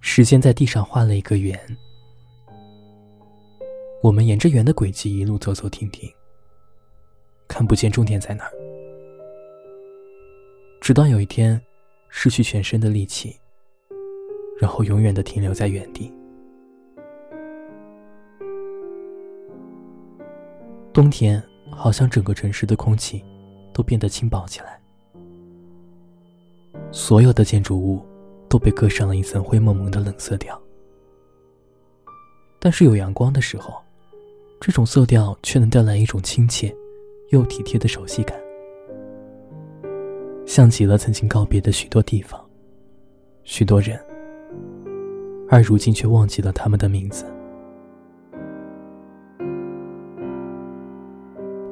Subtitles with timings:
[0.00, 1.58] 时间在地上画了一个圆，
[4.02, 6.10] 我们沿着圆的轨迹一路走走停停，
[7.46, 8.52] 看不见终点在哪儿。
[10.80, 11.60] 直到有一天，
[12.08, 13.38] 失去全身的力气，
[14.58, 16.12] 然后永远的停留在原地。
[20.92, 21.40] 冬天
[21.70, 23.22] 好像整个城市的空气
[23.72, 24.80] 都变得轻薄起来，
[26.90, 28.04] 所有的建筑物
[28.50, 30.60] 都被搁上了一层灰蒙蒙的冷色调。
[32.58, 33.80] 但是有阳光的时候，
[34.60, 36.74] 这种色调却能带来一种亲切
[37.30, 38.38] 又体贴的熟悉感，
[40.44, 42.44] 像极了曾经告别的许多地方、
[43.44, 43.98] 许多人，
[45.48, 47.24] 而如今却忘记了他们的名字。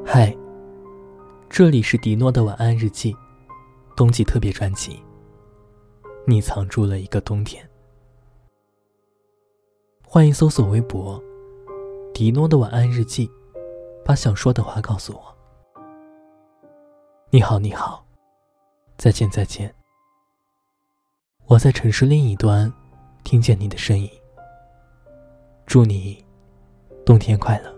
[0.06, 0.34] 嗨，
[1.50, 3.14] 这里是迪诺的晚安日记，
[3.96, 4.98] 冬季特别专辑。
[6.30, 7.66] 你藏住了一个冬天。
[10.06, 11.18] 欢迎搜索微博
[12.12, 13.30] “迪诺的晚安日记”，
[14.04, 15.34] 把想说的话告诉我。
[17.30, 18.04] 你好，你好，
[18.98, 19.74] 再见，再见。
[21.46, 22.70] 我在城市另一端，
[23.24, 24.06] 听见你的声音。
[25.64, 26.22] 祝你
[27.06, 27.77] 冬天快乐。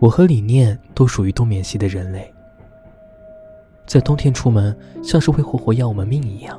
[0.00, 2.32] 我和李念都属于冬眠系的人类，
[3.86, 6.58] 在冬天出门像是会活活要我们命一样。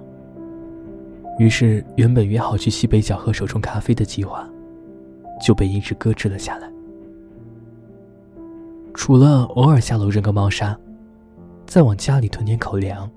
[1.40, 4.48] 于是，原本约好去西北角喝手冲咖啡的计划，
[5.42, 6.72] 就被一直搁置了下来。
[8.94, 10.78] 除了偶尔下楼扔个猫砂，
[11.66, 13.10] 再往家里囤点口粮，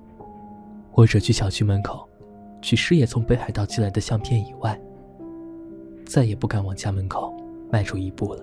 [0.91, 2.09] 或者去小区门口
[2.62, 4.81] 取师爷从北海道寄来的相片以外，
[6.06, 7.34] 再也不敢往家门口
[7.70, 8.42] 迈出一步了。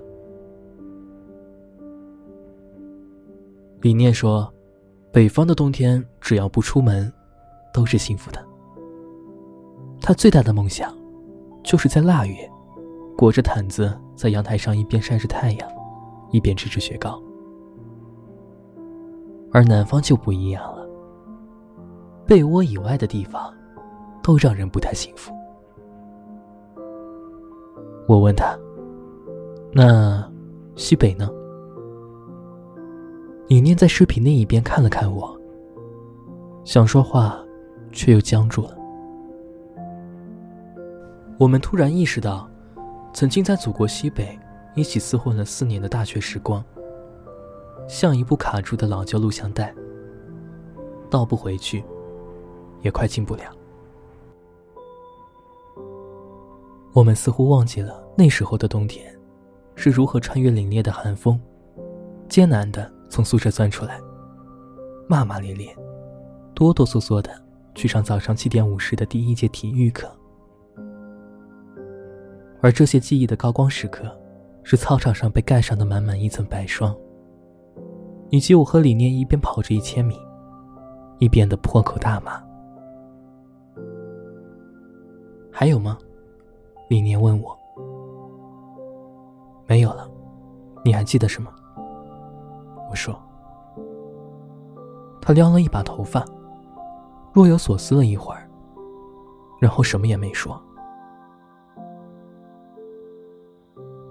[3.81, 4.47] 李念说
[5.11, 7.11] ：“北方的冬天，只要不出门，
[7.73, 8.39] 都是幸福的。
[9.99, 10.95] 他最大的梦想，
[11.63, 12.47] 就是在腊月，
[13.17, 15.67] 裹着毯子在阳台上一边晒着太阳，
[16.29, 17.19] 一边吃着雪糕。
[19.51, 20.87] 而南方就不一样了，
[22.27, 23.51] 被窝以外的地方，
[24.21, 25.33] 都让人不太幸福。”
[28.07, 28.55] 我问他
[29.73, 30.23] ：“那
[30.75, 31.27] 西北呢？”
[33.51, 35.37] 李念在视频那一边看了看我，
[36.63, 37.37] 想说话，
[37.91, 38.77] 却又僵住了。
[41.37, 42.49] 我们突然意识到，
[43.11, 44.39] 曾经在祖国西北
[44.73, 46.63] 一起厮混了四年的大学时光，
[47.89, 49.75] 像一部卡住的老旧录像带，
[51.09, 51.83] 倒不回去，
[52.79, 53.43] 也快进不了。
[56.93, 59.13] 我们似乎忘记了那时候的冬天，
[59.75, 61.37] 是如何穿越凛冽的寒风，
[62.29, 62.89] 艰难的。
[63.11, 63.99] 从宿舍钻出来，
[65.05, 65.75] 骂骂咧咧，
[66.55, 67.29] 哆哆嗦嗦的
[67.75, 70.09] 去上早上七点五十的第一节体育课。
[72.61, 74.17] 而这些记忆的高光时刻，
[74.63, 76.95] 是操场上被盖上的满满一层白霜，
[78.29, 80.17] 以及我和李念一边跑着一千米，
[81.19, 82.41] 一边的破口大骂。
[85.51, 85.97] 还有吗？
[86.87, 87.57] 李念问我。
[89.67, 90.09] 没有了，
[90.85, 91.51] 你还记得什么？
[92.91, 93.17] 我说
[95.23, 96.25] ：“他撩了一把头发，
[97.31, 98.49] 若有所思了一会儿，
[99.61, 100.61] 然后什么也没说。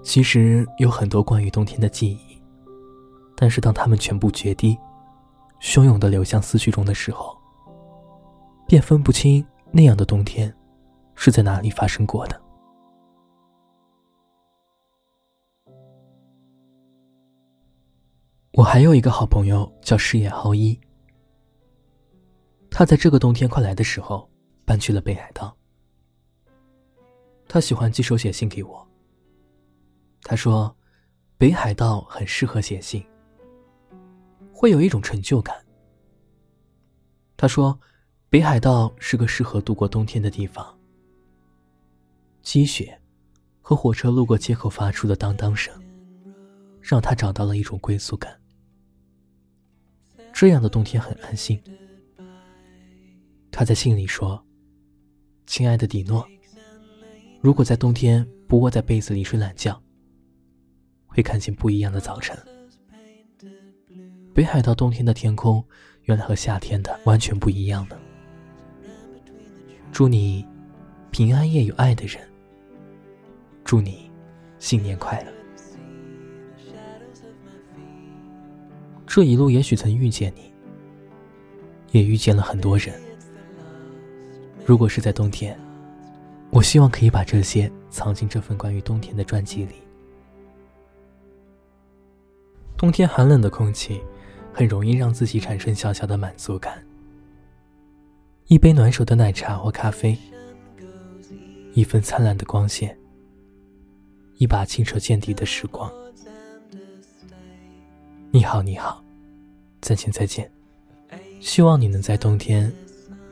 [0.01, 2.41] 其实有很多关于冬天的记忆，
[3.35, 4.75] 但是当他们全部决堤，
[5.61, 7.37] 汹涌的流向思绪中的时候，
[8.65, 10.51] 便分不清那样的冬天
[11.13, 12.41] 是在哪里发生过的。”
[18.61, 20.79] 我还有一个好朋友叫矢野浩一，
[22.69, 24.29] 他在这个冬天快来的时候
[24.65, 25.57] 搬去了北海道。
[27.47, 28.87] 他喜欢寄手写信给我。
[30.21, 30.77] 他说，
[31.39, 33.03] 北海道很适合写信，
[34.53, 35.55] 会有一种成就感。
[37.35, 37.79] 他说，
[38.29, 40.79] 北海道是个适合度过冬天的地方。
[42.43, 42.95] 积雪
[43.59, 45.73] 和火车路过街口发出的当当声，
[46.79, 48.39] 让他找到了一种归宿感。
[50.41, 51.61] 这样的冬天很安心。
[53.51, 54.43] 他在信里说
[55.45, 56.27] ：“亲爱的迪诺，
[57.41, 59.79] 如果在冬天不窝在被子里睡懒觉，
[61.05, 62.35] 会看见不一样的早晨。
[64.33, 65.63] 北海道冬天的天空
[66.05, 67.95] 原来和夏天的完全不一样呢。
[69.91, 70.43] 祝你
[71.11, 72.19] 平安夜有爱的人。
[73.63, 74.09] 祝你
[74.57, 75.31] 新年快乐。”
[79.13, 80.53] 这一路也许曾遇见你，
[81.91, 82.97] 也遇见了很多人。
[84.65, 85.59] 如果是在冬天，
[86.49, 89.73] 我希望可以把这些藏进这份关于冬天的专辑里。
[92.77, 93.99] 冬天寒冷的空气，
[94.53, 96.81] 很容易让自己产生小小的满足感。
[98.47, 100.17] 一杯暖手的奶茶或咖啡，
[101.73, 102.97] 一份灿烂的光线，
[104.37, 105.91] 一把清澈见底的时光。
[108.33, 109.03] 你好，你好，
[109.81, 110.49] 再见，再见。
[111.41, 112.71] 希望你能在冬天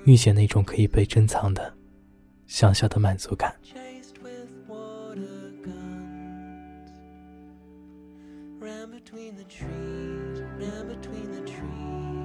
[0.04, 1.74] 遇见那种可以被珍藏的
[2.48, 3.56] 小小的满足感。
[3.66, 4.01] till I
[9.00, 9.46] couldn't see the
[11.45, 12.19] trees.